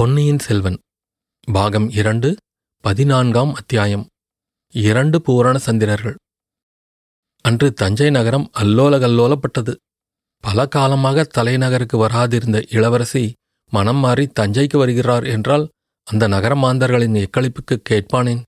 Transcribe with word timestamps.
பொன்னியின் 0.00 0.38
செல்வன் 0.38 0.78
பாகம் 1.52 1.90
இரண்டு 1.90 2.36
பதினான்காம் 2.80 3.54
அத்தியாயம். 3.54 4.06
இரண்டு 4.70 5.22
பூரண 5.22 5.58
சந்திரர்கள். 5.58 6.14
அன்று 7.40 7.72
தஞ்சை 7.72 8.10
நகரம் 8.10 8.50
அல்லோலகல்லோலப்பட்டது 8.58 9.74
பல 10.40 10.66
காலமாக 10.66 11.24
தலைநகருக்கு 11.24 12.06
வராதிருந்த 12.06 12.62
இளவரசி 12.70 13.32
மனம் 13.70 13.96
மாறி 13.96 14.28
தஞ்சைக்கு 14.40 14.76
வருகிறார் 14.76 15.24
என்றால் 15.24 15.68
அந்த 16.04 16.26
நகர 16.26 16.54
மாந்தர்களின் 16.54 17.14
எக்களிப்புக்கு 17.14 17.82
கேட்பானேன். 17.90 18.42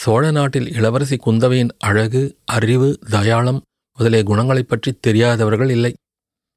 சோழ 0.00 0.30
நாட்டில் 0.30 0.72
இளவரசி 0.72 1.16
குந்தவையின் 1.16 1.70
அழகு 1.78 2.38
அறிவு 2.44 2.98
தயாளம் 3.10 3.62
முதலிய 3.96 4.22
குணங்களைப் 4.22 4.68
பற்றி 4.68 4.92
தெரியாதவர்கள் 4.92 5.70
இல்லை. 5.70 5.94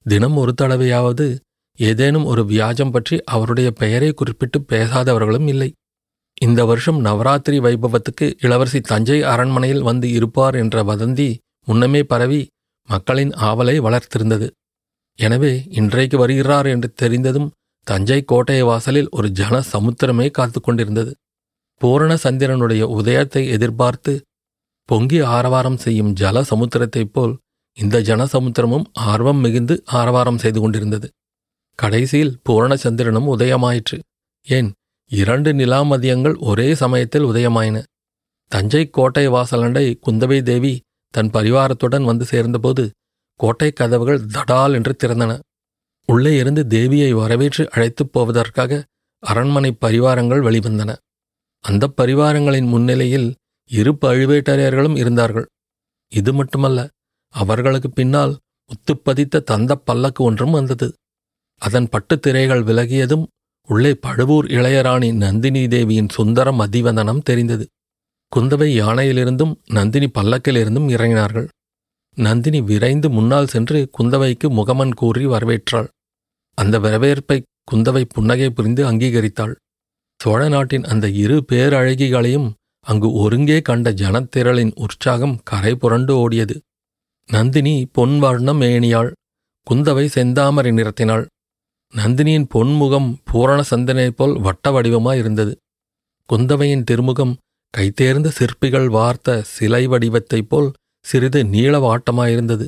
தினம் 0.04 0.36
ஒரு 0.36 0.54
தடவையாவது 0.62 1.40
ஏதேனும் 1.80 2.26
ஒரு 2.26 2.46
வியாஜம் 2.46 2.92
பற்றி 2.92 3.16
அவருடைய 3.26 3.72
பெயரை 3.72 4.12
குறிப்பிட்டு 4.12 4.60
பேசாதவர்களும் 4.72 5.48
இல்லை. 5.48 5.70
இந்த 6.42 6.66
வருஷம் 6.66 7.00
நவராத்திரி 7.06 7.58
வைபவத்துக்கு 7.60 8.26
இளவரசி 8.40 8.80
தஞ்சை 8.82 9.22
அரண்மனையில் 9.24 9.82
வந்து 9.82 10.12
இருப்பார் 10.12 10.56
என்ற 10.56 10.84
வதந்தி 10.84 11.30
முன்னமே 11.68 12.02
பரவி 12.04 12.42
மக்களின் 12.90 13.34
ஆவலை 13.42 13.76
வளர்த்திருந்தது. 13.78 14.48
எனவே 15.20 15.64
இன்றைக்கு 15.70 16.18
வருகிறார் 16.18 16.66
என்று 16.66 16.90
தெரிந்ததும் 16.94 17.52
தஞ்சை 17.88 18.24
கோட்டை 18.24 18.62
வாசலில் 18.62 19.10
ஒரு 19.10 19.28
ஜன 19.30 19.56
சமுத்திரமே 19.74 20.32
காத்து 20.32 20.60
கொண்டிருந்தது. 20.62 21.12
பூரண 21.82 22.12
சந்திரனுடைய 22.16 22.84
உதயத்தை 22.98 23.48
எதிர்பார்த்து 23.48 24.14
பொங்கி 24.90 25.20
ஆரவாரம் 25.22 25.78
செய்யும் 25.78 26.14
ஜல 26.14 26.44
சமுத்திரத்தைப் 26.50 27.14
போல் 27.14 27.34
இந்த 27.78 28.00
ஜனசமுத்திரமும் 28.00 28.86
ஆர்வம் 28.92 29.40
மிகுந்து 29.40 29.84
ஆரவாரம் 29.92 30.38
செய்து 30.38 30.60
கொண்டிருந்தது. 30.60 31.08
கடைசியில் 31.76 32.40
பூரணச்சந்திரனும் 32.50 33.28
உதயமாயிற்று. 33.28 34.00
ஏன்? 34.48 34.74
இரண்டு 35.08 35.54
நிலாமதியங்கள் 35.54 36.40
ஒரே 36.40 36.76
சமயத்தில் 36.76 37.26
உதயமாயின. 37.26 37.84
தஞ்சை 38.48 38.90
கோட்டை 38.90 39.30
வாசலண்டை 39.30 40.00
குந்தவை 40.06 40.42
தேவி 40.42 40.82
தன் 41.10 41.30
பரிவாரத்துடன் 41.30 42.04
வந்து 42.04 42.26
சேர்ந்தபோது 42.26 42.92
கோட்டை 43.36 43.72
கதவுகள் 43.72 44.22
தடால் 44.22 44.74
என்று 44.74 44.96
திறந்தன. 45.04 45.40
உள்ளே 46.06 46.36
இருந்து 46.36 46.64
தேவியை 46.64 47.12
வரவேற்று 47.12 47.68
அழைத்துப் 47.72 48.14
போவதற்காக 48.14 48.86
அரண்மனை 49.20 49.78
பரிவாரங்கள் 49.82 50.42
வெளிவந்தன. 50.42 50.96
அந்த 51.60 51.94
பரிவாரங்களின் 51.98 52.68
முன்னிலையில் 52.68 53.36
இரு 53.68 53.98
பழுவேட்டரையர்களும் 54.02 54.98
இருந்தார்கள். 54.98 55.48
இது 56.10 56.34
மட்டுமல்ல 56.34 56.90
அவர்களுக்கு 57.30 57.90
பின்னால் 57.90 58.38
உத்துப்பதித்த 58.66 59.44
தந்த 59.44 59.76
பல்லக்கு 59.76 60.24
ஒன்றும் 60.24 60.52
வந்தது. 60.52 60.94
அதன் 61.64 61.90
பட்டுத் 61.90 62.22
திரைகள் 62.22 62.64
விலகியதும் 62.64 63.26
உள்ளே 63.68 63.94
பழுவூர் 63.94 64.46
இளையராணி 64.46 65.14
நந்தினி 65.14 65.68
தேவியின் 65.68 66.10
சுந்தரம் 66.10 66.60
மதிவதனம் 66.60 67.22
தெரிந்தது. 67.22 67.66
குந்தவை 68.36 68.70
யானையிலிருந்தும் 68.82 69.56
நந்தினி 69.66 70.06
பல்லக்கிலிருந்தும் 70.06 70.90
இறங்கினார்கள். 70.96 71.48
நந்தினி 72.16 72.62
விரைந்து 72.62 73.10
முன்னால் 73.10 73.48
சென்று 73.48 73.90
குந்தவைக்கு 74.00 74.50
முகமன் 74.50 74.94
கூறி 74.94 75.26
வரவேற்றாள். 75.26 75.88
அந்த 76.54 76.80
வரவேற்பை 76.80 77.44
குந்தவை 77.72 78.04
புன்னகை 78.10 78.50
புரிந்து 78.50 78.92
அங்கீகரித்தாள். 78.92 79.56
சோழ 80.22 80.50
நாட்டின் 80.50 80.84
அந்த 80.84 81.10
இரு 81.10 81.46
பேரழகிகளையும் 81.52 82.52
அங்கு 82.80 83.14
ஒருங்கே 83.14 83.62
கண்ட 83.62 83.92
ஜனத்திரளின் 83.92 84.72
உற்சாகம் 84.76 85.40
கரை 85.44 85.76
புரண்டு 85.76 86.14
ஓடியது. 86.16 86.56
நந்தினி 87.28 87.88
பொன்வர்ணம் 87.98 88.60
மேனியாள் 88.62 89.12
குந்தவை 89.68 90.08
செந்தாமரை 90.16 90.72
நிறத்தினாள். 90.72 91.26
நந்தினியின் 91.94 92.48
பொன்முகம் 92.54 93.10
பூரண 93.24 93.64
சந்தனைப் 93.64 94.18
போல் 94.18 94.40
வட்ட 94.40 94.72
வடிவமாயிருந்தது 94.72 95.52
குந்தவையின் 96.30 96.84
திருமுகம் 96.84 97.34
கைத்தேர்ந்த 97.74 98.28
சிற்பிகள் 98.28 98.88
வார்த்த 98.88 99.42
சிலை 99.42 99.88
வடிவத்தைப் 99.88 100.50
போல் 100.50 100.70
சிறிது 101.06 101.44
நீளவாட்டமாயிருந்தது 101.44 102.66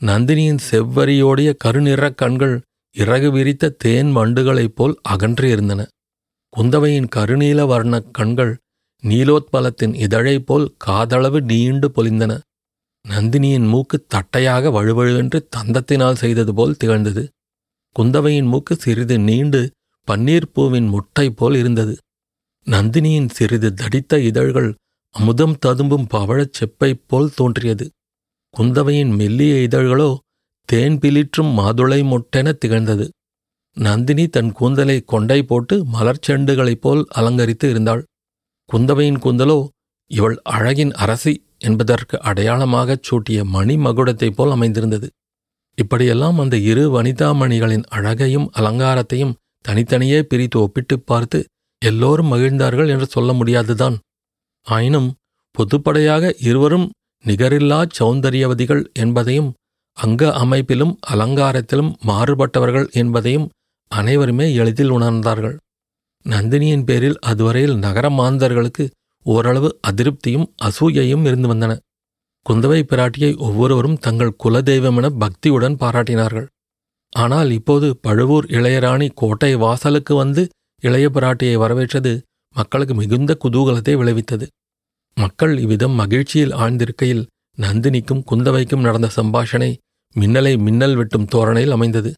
நந்தினியின் 0.00 0.62
செவ்வரியோடைய 0.70 1.50
கருநிறக் 1.64 2.14
கண்கள் 2.14 2.56
இறகு 2.96 3.30
விரித்த 3.30 3.74
தேன் 3.84 4.16
வண்டுகளைப் 4.16 4.74
போல் 4.74 5.00
அகன்றிருந்தன 5.08 5.86
குந்தவையின் 6.52 7.08
கருநீல 7.16 7.60
வர்ணக் 7.72 8.10
கண்கள் 8.10 8.52
நீலோத்பலத்தின் 9.02 9.94
இதழைப் 9.94 10.46
போல் 10.46 10.74
காதளவு 10.86 11.40
நீண்டு 11.42 11.88
பொலிந்தன. 11.88 12.32
நந்தினியின் 13.04 13.68
மூக்கு 13.68 14.06
தட்டையாக 14.14 14.70
வழுவழுவென்று 14.70 15.38
தந்தத்தினால் 15.56 16.14
செய்தது 16.14 16.54
போல் 16.54 16.76
திகழ்ந்தது. 16.76 17.22
குந்தவையின் 17.98 18.48
மூக்கு 18.48 18.76
சிறிது 18.76 19.18
நீண்டு 19.18 19.70
பன்னீர் 20.08 20.48
பூவின் 20.52 20.88
முட்டை 20.88 21.30
போல் 21.30 21.54
இருந்தது. 21.54 21.94
நந்தினியின் 22.66 23.28
சிறிது 23.28 23.74
தடித்த 23.74 24.18
இதழ்கள் 24.20 24.74
அமுதம் 25.14 25.58
ததும்பும் 25.58 26.06
பவழச் 26.14 26.56
செப்பைப் 26.58 27.02
போல் 27.06 27.30
தோன்றியது. 27.34 27.90
குந்தவையின் 28.54 29.16
மெல்லிய 29.16 29.54
இதழ்களோ 29.68 30.10
தேன் 30.68 30.98
பிலிற்றும் 30.98 31.52
மாதுளை 31.58 32.00
மொட்டென 32.12 32.52
திகழ்ந்தது. 32.52 33.06
நந்தினி 33.76 34.28
தன் 34.28 34.52
கூந்தலை 34.52 35.02
கொண்டை 35.04 35.42
போட்டு 35.42 35.84
மலர்ச்செண்டுகளைப் 35.84 36.80
போல் 36.80 37.06
அலங்கரித்து 37.08 37.70
இருந்தாள். 37.70 38.02
குந்தவையின் 38.72 39.20
கூந்தலோ 39.24 39.68
இவள் 40.10 40.40
அழகின் 40.50 40.92
அரசி 40.94 41.34
என்பதற்கு 41.58 42.16
அடையாளமாகச் 42.22 43.04
சூட்டிய 43.08 43.44
மணி 43.44 43.76
மகுடத்தைப் 43.76 44.36
போல் 44.36 44.50
அமைந்திருந்தது. 44.50 45.08
இப்படியெல்லாம் 45.78 46.38
அந்த 46.38 46.56
இரு 46.56 46.84
வனிதாமணிகளின் 46.92 47.84
அழகையும் 47.88 48.50
அலங்காரத்தையும் 48.58 49.34
தனித்தனியே 49.64 50.22
பிரித்து 50.22 50.60
ஒப்பிட்டுப் 50.60 51.06
பார்த்து 51.06 51.38
எல்லோரும் 51.82 52.32
மகிழ்ந்தார்கள் 52.32 52.88
என்று 52.88 53.06
சொல்ல 53.06 53.32
முடியாதுதான். 53.32 53.96
ஆயினும் 54.66 55.08
பொதுப்படையாக 55.54 56.32
இருவரும் 56.40 56.86
நிகரில்லாச் 57.24 57.94
சௌந்தரியவதிகள் 57.98 58.82
என்பதையும் 58.92 59.50
அங்க 59.96 60.32
அமைப்பிலும் 60.34 60.98
அலங்காரத்திலும் 61.10 61.92
மாறுபட்டவர்கள் 62.06 62.90
என்பதையும் 62.90 63.46
அனைவருமே 63.90 64.54
எளிதில் 64.54 64.90
உணர்ந்தார்கள். 64.90 65.56
நந்தினியின் 66.26 66.84
பேரில் 66.84 67.18
அதுவரையில் 67.20 67.76
நகர 67.76 68.10
மாந்தர்களுக்கு 68.10 68.84
ஓரளவு 69.26 69.68
அதிருப்தியும் 69.86 70.46
அசூயையும் 70.64 71.26
இருந்து 71.26 71.54
வந்தன. 71.54 71.72
குந்தவை 72.46 72.80
பிராட்டியை 72.82 73.30
ஒவ்வொருவரும் 73.36 73.98
தங்கள் 73.98 74.36
குலதெய்வமென 74.44 75.06
பக்தியுடன் 75.22 75.76
பாராட்டினார்கள். 75.80 76.46
ஆனால் 77.12 77.50
இப்போது 77.50 77.86
பழுவூர் 77.96 78.46
இளையராணி 78.48 79.08
கோட்டை 79.14 79.50
வாசலுக்கு 79.54 80.14
வந்து 80.14 80.42
இளைய 80.82 81.06
பிராட்டியை 81.08 81.56
வரவேற்றது 81.56 82.12
மக்களுக்கு 82.56 82.94
மிகுந்த 82.94 83.32
குதூகலத்தை 83.44 83.94
விளைவித்தது. 84.00 84.46
மக்கள் 85.16 85.54
இவ்விதம் 85.58 85.94
மகிழ்ச்சியில் 85.94 86.54
ஆழ்ந்திருக்கையில் 86.54 87.24
நந்தினிக்கும் 87.58 88.22
குந்தவைக்கும் 88.30 88.86
நடந்த 88.86 89.08
சம்பாஷணை 89.18 89.70
மின்னலை 90.16 90.52
மின்னல் 90.58 90.96
வெட்டும் 90.96 91.28
தோரணையில் 91.34 91.74
அமைந்தது. 91.76 92.10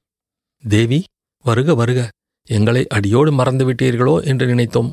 தேவி 0.64 1.00
வருக 1.44 1.74
வருக 1.74 2.00
எங்களை 2.48 2.82
அடியோடு 2.96 3.30
மறந்துவிட்டீர்களோ 3.32 4.14
என்று 4.22 4.46
நினைத்தோம். 4.46 4.90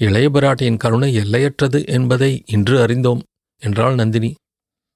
இளைய 0.00 0.28
பிராட்டியின் 0.28 0.80
கருணை 0.84 1.10
எல்லையற்றது 1.22 1.80
என்பதை 1.86 2.30
இன்று 2.46 2.76
அறிந்தோம் 2.80 3.20
என்றாள் 3.62 3.94
நந்தினி. 3.94 4.30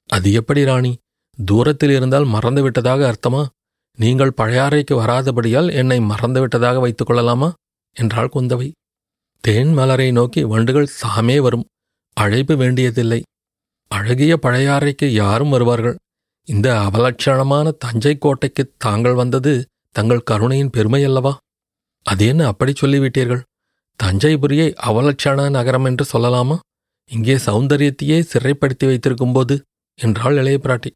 அது 0.09 0.33
எப்படி 0.33 0.65
ராணி? 0.65 0.97
தூரத்தில் 1.45 1.91
இருந்தால் 1.91 2.27
மறந்துவிட்டதாக 2.27 3.03
அர்த்தமா? 3.11 3.43
நீங்கள் 3.99 4.37
பழையாறைக்கு 4.37 4.95
வராதபடியால் 4.95 5.73
என்னை 5.73 5.99
மறந்துவிட்டதாக 6.01 6.81
வைத்துக் 6.81 7.07
கொள்ளலாமா? 7.07 7.53
என்றாள் 7.97 8.31
குந்தவை. 8.35 8.73
தேன் 9.41 9.73
மலரை 9.73 10.13
நோக்கி 10.13 10.45
வண்டுகள் 10.45 10.93
சாமே 11.01 11.41
வரும். 11.41 11.65
அழைப்பு 12.17 12.57
வேண்டியதில்லை. 12.57 13.23
அழகிய 13.89 14.39
பழையாறைக்கு 14.43 15.07
யாரும் 15.07 15.51
வருவார்கள்? 15.51 15.97
இந்த 16.49 16.69
அவலட்சணமான 16.79 17.71
தஞ்சை 17.79 18.19
கோட்டைக்கு 18.19 18.73
தாங்கள் 18.79 19.15
வந்தது 19.15 19.67
தங்கள் 19.91 20.27
கருணையின் 20.31 20.71
பெருமையல்லவா 20.77 21.33
அது 22.03 22.27
என்ன 22.27 22.47
அப்படி 22.47 22.73
சொல்லிவிட்டீர்கள்? 22.73 23.43
தஞ்சைபுரியை 24.01 24.69
அவலட்சண 24.89 25.51
நகரம் 25.51 25.85
என்று 25.85 26.05
சொல்லலாமா? 26.13 26.57
இங்கே 27.11 27.37
சௌந்தரியத்தையே 27.47 28.19
சிறைப்படுத்தி 28.33 28.85
வைத்திருக்கும்போது 28.85 29.55
என்றாள் 29.99 30.37
இளைய 30.37 30.61
பிராட்டி. 30.63 30.91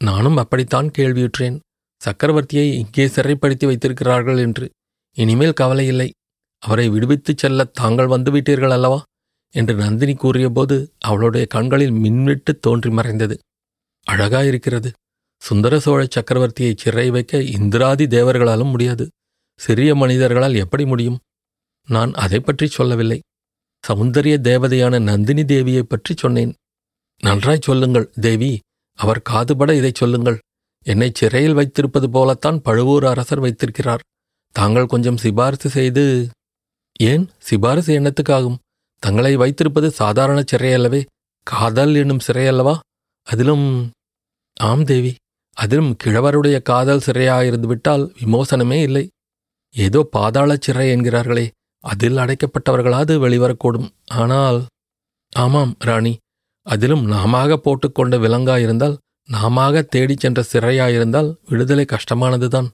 நானும் 0.00 0.36
அப்படித்தான் 0.36 0.90
கேள்வியுற்றேன். 0.98 1.58
சக்கரவர்த்தியை 2.04 2.72
இங்கே 2.72 3.06
சிறைப்படுத்தி 3.06 3.66
வைத்திருக்கிறார்கள் 3.66 4.38
என்று. 4.38 4.70
இனிமேல் 5.14 5.52
கவலை 5.52 5.86
இல்லை. 5.86 6.12
அவரை 6.58 6.90
விடுவித்துச் 6.90 7.38
செல்ல 7.38 7.64
தாங்கள் 7.64 8.06
வந்துவிட்டீர்கள் 8.06 8.70
அல்லவா? 8.70 9.02
என்று 9.50 9.74
நந்தினி 9.74 10.14
கூறியபோது 10.14 10.92
அவளுடைய 10.98 11.46
கண்களில் 11.46 11.90
மின்விட்டு 11.90 12.58
தோன்றி 12.60 12.90
மறைந்தது. 12.90 13.38
அழகாயிருக்கிறது 14.10 14.92
சுந்தர 15.38 15.78
சோழ 15.78 16.06
சக்கரவர்த்தியை 16.06 16.76
சிறை 16.76 17.10
வைக்க 17.10 17.42
இந்திராதி 17.42 18.06
தேவர்களாலும் 18.06 18.70
முடியாது. 18.70 19.08
சிறிய 19.56 19.94
மனிதர்களால் 19.94 20.54
எப்படி 20.54 20.86
முடியும்? 20.86 21.18
நான் 21.86 22.12
அதை 22.12 22.40
பற்றி 22.40 22.66
சொல்லவில்லை. 22.66 23.20
சௌந்தரிய 23.88 24.40
தேவதையான 24.40 25.02
நந்தினி 25.02 25.44
தேவியைப் 25.44 25.88
பற்றி 25.88 26.14
சொன்னேன். 26.18 26.54
நன்றாய் 27.22 27.58
சொல்லுங்கள் 27.62 28.10
தேவி. 28.20 28.58
அவர் 28.94 29.22
காதுபட 29.30 29.76
இதைச் 29.76 29.94
சொல்லுங்கள். 29.94 30.38
என்னை 30.84 31.10
சிறையில் 31.14 31.54
வைத்திருப்பது 31.54 32.10
போலத்தான் 32.10 32.62
பழுவூர் 32.62 33.04
அரசர் 33.04 33.40
வைத்திருக்கிறார். 33.40 34.00
தாங்கள் 34.52 34.86
கொஞ்சம் 34.86 35.16
சிபாரிசு 35.16 35.68
செய்து 35.68 36.28
ஏன்? 37.00 37.30
சிபாரிசு 37.38 38.00
எண்ணத்துக்காகும் 38.00 38.56
தங்களை 38.98 39.36
வைத்திருப்பது 39.36 39.90
சாதாரண 39.90 40.44
சிறையல்லவே. 40.52 41.04
காதல் 41.42 41.94
என்னும் 41.94 42.20
சிறையல்லவா? 42.26 42.78
அதிலும் 43.22 43.90
ஆம் 44.60 44.84
தேவி. 44.84 45.14
அதிலும் 45.52 45.96
கிழவருடைய 46.04 46.62
காதல் 46.62 47.02
சிறையாயிருந்துவிட்டால் 47.06 48.14
விமோசனமே 48.24 48.82
இல்லை. 48.82 49.08
ஏதோ 49.72 50.08
பாதாள 50.10 50.56
சிறை 50.60 50.94
என்கிறார்களே. 50.94 51.50
அதில் 51.80 52.16
அடைக்கப்பட்டவர்களாது 52.16 53.18
வெளிவரக்கூடும். 53.18 53.90
ஆனால் 54.06 54.66
ஆமாம் 55.36 55.74
ராணி. 55.78 56.16
அதிலும் 56.68 57.04
நாமாக 57.04 57.60
போட்டுக்கொண்ட 57.64 58.14
விலங்காயிருந்தால் 58.24 58.96
நாமாக 59.28 59.82
தேடிச் 59.82 60.18
சென்ற 60.18 60.40
சிறையாயிருந்தால் 60.52 61.30
விடுதலை 61.48 61.84
கஷ்டமானதுதான். 61.84 62.68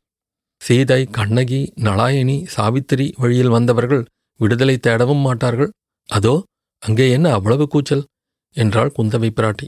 சீதை 0.63 1.01
கண்ணகி 1.11 1.61
நலாயினி 1.81 2.37
சாவித்திரி 2.57 3.07
வழியில் 3.17 3.49
வந்தவர்கள் 3.49 4.05
விடுதலை 4.41 4.77
தேடவும் 4.83 5.23
மாட்டார்கள். 5.23 5.71
அதோ 6.09 6.35
அங்கே 6.83 7.07
என்ன 7.11 7.27
அவ்வளவு 7.33 7.65
கூச்சல்? 7.69 8.05
என்றாள் 8.57 8.93
குந்தவை 8.99 9.31
பிராட்டி. 9.37 9.67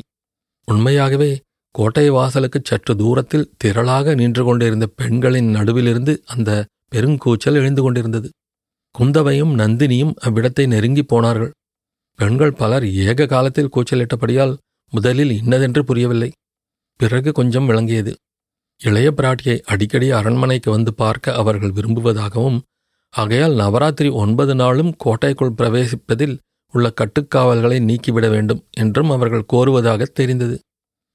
உண்மையாகவே 0.69 1.31
கோட்டை 1.75 2.11
வாசலுக்குச் 2.11 2.64
சற்று 2.64 2.93
தூரத்தில் 2.96 3.50
திரளாக 3.64 4.14
நின்று 4.14 4.44
கொண்டிருந்த 4.44 4.87
பெண்களின் 4.87 5.50
நடுவிலிருந்து 5.55 6.12
அந்த 6.26 6.50
பெருங்கூச்சல் 6.94 7.58
எழுந்து 7.61 7.82
கொண்டிருந்தது. 7.82 8.29
குந்தவையும் 8.94 9.52
நந்தினியும் 9.58 10.14
அவ்விடத்தை 10.25 10.64
நெருங்கிப் 10.67 11.08
போனார்கள். 11.08 11.52
பெண்கள் 12.17 12.53
பலர் 12.53 12.91
ஏக 12.91 13.27
காலத்தில் 13.27 13.69
கூச்சலிட்டபடியால் 13.69 14.57
முதலில் 14.91 15.31
இன்னதென்று 15.31 15.85
புரியவில்லை. 15.85 16.33
பிறகு 16.97 17.33
கொஞ்சம் 17.33 17.67
விளங்கியது. 17.67 18.15
இளைய 18.85 19.13
பிராட்டியை 19.17 19.61
அடிக்கடி 19.61 20.11
அரண்மனைக்கு 20.11 20.71
வந்து 20.71 20.95
பார்க்க 20.95 21.35
அவர்கள் 21.35 21.71
விரும்புவதாகவும் 21.71 22.61
ஆகையால் 23.11 23.55
நவராத்திரி 23.55 24.09
ஒன்பது 24.09 24.55
நாளும் 24.55 24.95
கோட்டைக்குள் 24.97 25.55
பிரவேசிப்பதில் 25.59 26.39
உள்ள 26.73 26.93
கட்டுக்காவல்களை 27.01 27.81
நீக்கிவிட 27.81 28.29
வேண்டும் 28.29 28.67
என்றும் 28.71 29.11
அவர்கள் 29.11 29.47
கோருவதாக 29.53 30.03
தெரிந்தது. 30.03 30.59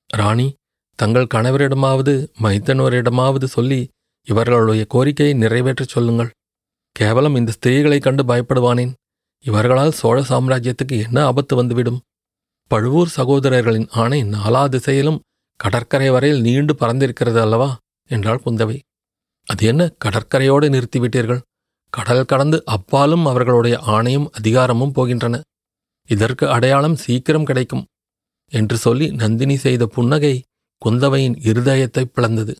ராணி 0.07 0.53
தங்கள் 0.95 1.27
கணவரிடமாவது 1.33 2.27
மைத்தனோரிடமாவது 2.42 3.44
சொல்லி 3.44 3.89
இவர்களுடைய 4.24 4.86
கோரிக்கையை 4.86 5.36
நிறைவேற்றச் 5.36 5.88
சொல்லுங்கள். 5.88 6.31
கேவலம் 6.92 7.36
இந்த 7.36 7.51
ஸ்திரீகளைக் 7.51 8.01
கண்டு 8.01 8.24
பயப்படுவானேன்? 8.24 8.94
இவர்களால் 9.45 9.91
சோழ 9.91 10.21
சாம்ராஜ்யத்துக்கு 10.21 10.97
என்ன 11.03 11.25
ஆபத்து 11.25 11.55
வந்துவிடும்? 11.55 11.99
பழுவூர் 12.71 13.13
சகோதரர்களின் 13.17 13.88
ஆணை 13.91 14.23
நாலா 14.23 14.69
திசையிலும் 14.69 15.19
கடற்கரை 15.55 16.09
வரையில் 16.09 16.41
நீண்டு 16.41 16.73
பறந்திருக்கிறது 16.73 17.39
அல்லவா? 17.41 17.77
என்றாள் 18.09 18.41
குந்தவை. 18.45 18.79
அது 19.47 19.67
என்ன 19.67 19.91
கடற்கரையோடு 20.05 20.67
நிறுத்திவிட்டீர்கள்? 20.69 21.41
கடல் 21.89 22.25
கடந்து 22.25 22.63
அப்பாலும் 22.65 23.25
அவர்களுடைய 23.25 23.79
ஆணையும் 23.88 24.27
அதிகாரமும் 24.31 24.93
போகின்றன. 24.95 25.41
இதற்கு 26.09 26.49
அடையாளம் 26.49 26.95
சீக்கிரம் 26.95 27.43
கிடைக்கும் 27.43 27.85
என்று 28.51 28.77
சொல்லி 28.77 29.11
நந்தினி 29.11 29.55
செய்த 29.55 29.85
புன்னகை 29.85 30.43
குந்தவையின் 30.81 31.38
இருதயத்தை 31.49 32.03
பிளந்தது. 32.05 32.53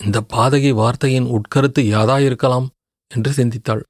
இந்த 0.00 0.18
பாதகி 0.32 0.70
வார்த்தையின் 0.74 1.26
உட்கருத்து 1.26 1.82
யாதாயிருக்கலாம்? 1.94 2.68
என்று 3.10 3.30
சிந்தித்தாள். 3.30 3.82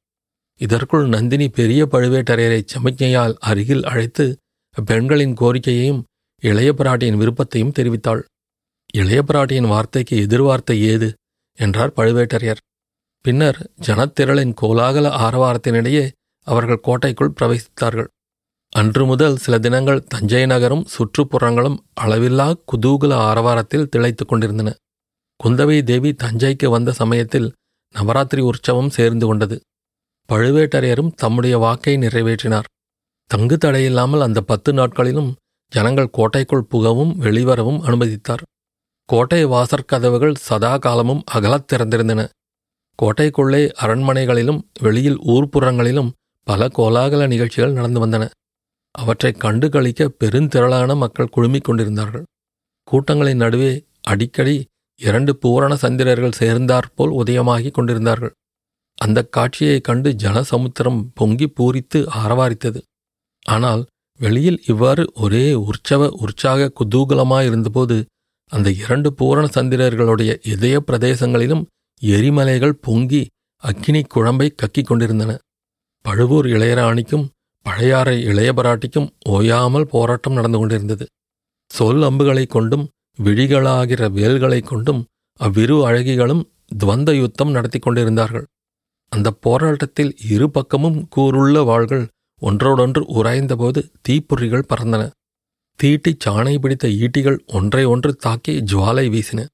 இதற்குள் 0.60 1.08
நந்தினி 1.08 1.48
பெரிய 1.48 1.86
பழுவேட்டரையரை 1.86 2.60
சமிக்ஞையால் 2.72 3.34
அருகில் 3.40 3.84
அழைத்து 3.84 4.36
பெண்களின் 4.84 5.34
கோரிக்கையையும் 5.34 6.02
இளைய 6.40 6.74
பிராட்டியின் 6.76 7.16
விருப்பத்தையும் 7.16 7.72
தெரிவித்தாள். 7.78 8.22
இளைய 8.92 9.22
பிராட்டியின் 9.22 9.68
வார்த்தைக்கு 9.68 10.26
எதிர்வார்த்தை 10.26 10.78
ஏது? 10.78 11.14
என்றார் 11.58 11.92
பழுவேட்டரையர். 11.96 12.60
பின்னர் 13.20 13.70
ஜனத்திரளின் 13.86 14.54
கோலாகல 14.60 15.06
ஆரவாரத்தினிடையே 15.16 16.10
அவர்கள் 16.46 16.80
கோட்டைக்குள் 16.80 17.34
பிரவேசித்தார்கள். 17.40 18.06
அன்று 18.68 19.06
முதல் 19.06 19.36
சில 19.36 19.58
தினங்கள் 19.58 20.04
தஞ்சை 20.04 20.46
நகரும் 20.46 20.86
சுற்றுப்புறங்களும் 20.86 21.78
அளவில்லா 22.00 22.54
குதூகல 22.64 23.14
ஆரவாரத்தில் 23.14 23.88
திளைத்துக் 23.96 24.28
கொண்டிருந்தன. 24.28 24.74
குந்தவை 25.44 25.82
தேவி 25.82 26.10
தஞ்சைக்கு 26.10 26.66
வந்த 26.66 26.92
சமயத்தில் 26.92 27.52
நவராத்திரி 27.94 28.40
உற்சவம் 28.40 28.90
சேர்ந்து 28.90 29.26
கொண்டது. 29.26 29.60
பழுவேட்டரையரும் 30.30 31.12
தம்முடைய 31.16 31.58
வாக்கை 31.58 31.96
நிறைவேற்றினார். 31.96 32.62
தங்கு 33.26 33.58
தடையில்லாமல் 33.64 34.20
அந்த 34.20 34.40
பத்து 34.40 34.72
நாட்களிலும் 34.72 35.36
ஜனங்கள் 35.68 36.10
கோட்டைக்குள் 36.10 36.66
புகவும் 36.70 37.14
வெளிவரவும் 37.18 37.80
அனுமதித்தார். 37.82 38.42
கோட்டை 39.04 39.46
வாசற்கதவுகள் 39.46 40.34
சதா 40.34 40.76
காலமும் 40.76 41.22
அகலத் 41.34 41.72
திறந்திருந்தன. 41.72 42.28
கோட்டைக்குள்ளே 43.02 43.70
அரண்மனைகளிலும் 43.80 44.62
வெளியில் 44.80 45.20
ஊர்ப்புறங்களிலும் 45.20 46.10
பல 46.44 46.68
கோலாகல 46.68 47.26
நிகழ்ச்சிகள் 47.26 47.72
நடந்து 47.72 48.06
வந்தன. 48.06 48.30
அவற்றைக் 48.90 49.40
கண்டு 49.40 49.70
கழிக்க 49.70 50.10
பெருந்திரளான 50.24 50.96
மக்கள் 50.96 51.28
குழுமிக் 51.36 51.64
கொண்டிருந்தார்கள். 51.64 52.24
கூட்டங்களின் 52.84 53.36
நடுவே 53.36 53.84
அடிக்கடி 54.02 54.66
இரண்டு 54.96 55.36
பூரண 55.36 55.76
சந்திரர்கள் 55.76 56.32
சேர்ந்தாற்போல் 56.32 57.10
உதயமாகிக் 57.10 57.70
கொண்டிருந்தார்கள். 57.70 58.32
அந்தக் 59.04 59.32
காட்சியைக் 59.32 59.84
கண்டு 59.84 60.10
ஜனசமுத்திரம் 60.10 61.04
பொங்கி 61.14 61.46
பூரித்து 61.48 62.06
ஆரவாரித்தது. 62.14 62.80
ஆனால் 63.44 63.86
வெளியில் 64.18 64.62
இவ்வாறு 64.66 65.10
ஒரே 65.14 65.54
உற்சவ 65.54 66.08
உற்சாக 66.10 66.72
குதூகலமாயிருந்தபோது 66.80 68.04
அந்த 68.46 68.70
இரண்டு 68.70 69.12
பூரண 69.12 69.46
சந்திரர்களுடைய 69.46 70.48
இதய 70.48 70.82
பிரதேசங்களிலும் 70.86 71.64
எரிமலைகள் 72.02 72.70
பொங்கி 72.70 73.26
அக்கினி 73.56 74.02
குழம்பை 74.02 74.54
கக்கிக் 74.54 74.84
கொண்டிருந்தன. 74.84 75.38
பழுவூர் 76.02 76.46
இளையராணிக்கும் 76.46 77.28
பழையாறை 77.62 78.24
இளையபராட்டிக்கும் 78.26 79.08
ஓயாமல் 79.28 79.86
போராட்டம் 79.86 80.32
நடந்து 80.32 80.58
கொண்டிருந்தது. 80.58 81.06
சொல் 81.68 82.02
அம்புகளைக் 82.02 82.50
கொண்டும் 82.50 82.88
விழிகளாகிற 83.22 84.10
வேல்களைக் 84.10 84.66
கொண்டும் 84.66 85.04
அவ்விரு 85.38 85.88
அழகிகளும் 85.88 86.42
துவந்த 86.84 87.14
யுத்தம் 87.14 87.50
நடத்தி 87.50 87.78
கொண்டிருந்தார்கள். 87.78 88.46
அந்த 89.12 89.30
போராட்டத்தில் 89.30 90.16
இரு 90.30 90.50
பக்கமும் 90.50 91.08
கூருள்ள 91.16 91.64
வாள்கள் 91.64 92.08
ஒன்றோடொன்று 92.42 93.02
உராய்ந்தபோது 93.08 93.80
தீப்பொறிகள் 94.08 94.68
பறந்தன. 94.68 95.10
தீட்டிச் 95.80 96.28
சாணை 96.28 96.58
பிடித்த 96.58 96.88
ஈட்டிகள் 96.88 97.38
ஒன்றை 97.46 97.84
ஒன்று 97.84 98.14
தாக்கி 98.16 98.60
ஜுவாலை 98.60 99.06
வீசின. 99.14 99.46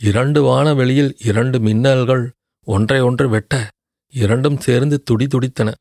இரண்டு 0.00 0.42
வான 0.42 0.74
வெளியில் 0.74 1.16
இரண்டு 1.18 1.58
மின்னல்கள் 1.58 2.30
ஒன்றை 2.64 3.00
ஒன்று 3.00 3.28
வெட்ட 3.28 3.70
இரண்டும் 4.12 4.58
சேர்ந்து 4.60 5.02
துடி 5.02 5.26
துடித்தன. 5.26 5.74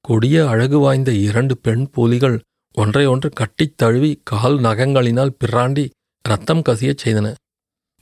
கொடிய 0.00 0.48
அழகு 0.48 0.78
வாய்ந்த 0.78 1.12
இரண்டு 1.12 1.58
பெண் 1.58 1.90
புலிகள் 1.90 2.42
ஒன்றை 2.72 3.06
ஒன்று 3.06 3.30
கட்டித் 3.30 3.76
தழுவி 3.76 4.20
கால் 4.24 4.58
நகங்களினால் 4.58 5.36
பிராண்டி 5.44 5.90
ரத்தம் 6.22 6.62
கசியச் 6.68 7.02
செய்தன. 7.04 7.34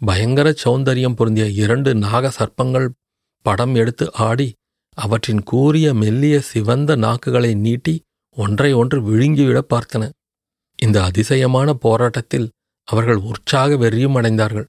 பயங்கர 0.01 0.55
சௌந்தரியம் 0.65 1.15
பொருந்திய 1.15 1.47
இரண்டு 1.49 1.95
நாக 1.95 2.33
சர்ப்பங்கள் 2.39 2.89
படம் 3.43 3.75
எடுத்து 3.75 4.13
ஆடி 4.13 4.53
அவற்றின் 4.95 5.43
கூரிய 5.43 5.95
மெல்லிய 5.95 6.41
சிவந்த 6.41 6.97
நாக்குகளை 6.97 7.55
நீட்டி 7.57 7.95
ஒன்றை 8.37 8.73
ஒன்று 8.73 8.99
விழுங்கிவிட 9.01 9.61
பார்த்தன. 9.75 10.11
இந்த 10.79 11.03
அதிசயமான 11.03 11.75
போராட்டத்தில் 11.75 12.51
அவர்கள் 12.89 13.17
உற்சாக 13.17 13.77
வெறியும் 13.77 14.17
அடைந்தார்கள். 14.17 14.65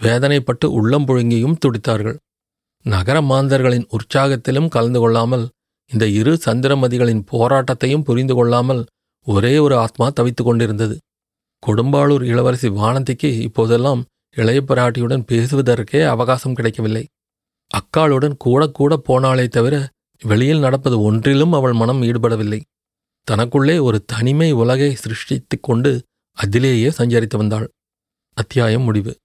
வேதனைப்பட்டு 0.00 0.64
உள்ளம் 0.64 1.06
புழுங்கியும் 1.06 1.60
துடித்தார்கள். 1.66 2.16
நகர 2.84 3.22
மாந்தர்களின் 3.22 3.86
உற்சாகத்திலும் 3.88 4.68
கலந்து 4.68 5.00
கொள்ளாமல் 5.00 5.48
இந்த 5.90 6.06
இரு 6.06 6.40
சந்திரமதிகளின் 6.44 7.22
போராட்டத்தையும் 7.32 8.04
புரிந்து 8.04 8.34
கொள்ளாமல் 8.34 8.86
ஒரே 9.26 9.58
ஒரு 9.58 9.76
ஆத்மா 9.76 10.10
தவித்துக் 10.10 10.46
கொண்டிருந்தது. 10.46 10.98
கொடும்பாளூர் 11.62 12.22
இளவரசி 12.22 12.68
வானந்திக்கு 12.68 13.30
இப்போதெல்லாம் 13.40 14.04
இளைய 14.36 14.60
பிராட்டியுடன் 14.68 15.26
பேசுவதற்கே 15.28 16.06
அவகாசம் 16.06 16.54
கிடைக்கவில்லை. 16.54 17.04
அக்காளுடன் 17.70 18.36
கூட 18.36 18.66
கூட 18.66 19.02
போனாலே 19.08 19.48
தவிர 19.48 19.88
வெளியில் 20.22 20.58
நடப்பது 20.58 21.00
ஒன்றிலும் 21.00 21.52
அவள் 21.52 21.72
மனம் 21.72 22.02
ஈடுபடவில்லை. 22.02 22.60
தனக்குள்ளே 23.30 23.78
ஒரு 23.78 24.04
தனிமை 24.04 24.52
உலகை 24.52 24.96
சிருஷ்டித்துக் 24.96 25.62
கொண்டு 25.62 26.02
அதிலேயே 26.32 26.88
சஞ்சரித்து 26.88 27.36
வந்தாள். 27.36 27.70
அத்தியாயம் 28.34 28.82
முடிவு. 28.82 29.16